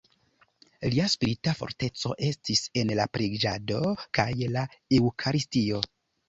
Lia 0.93 1.03
spirita 1.13 1.53
forteco 1.59 2.13
estis 2.29 2.63
en 2.83 2.95
la 3.01 3.05
preĝado 3.19 3.83
kaj 4.19 4.27
la 4.57 4.65
eŭkaristio. 4.99 5.85